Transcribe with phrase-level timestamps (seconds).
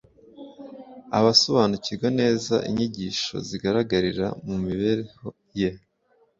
[1.17, 5.27] Abasobanukirwa neza inyigisho zigaragarira mu mibereho
[5.59, 5.69] ye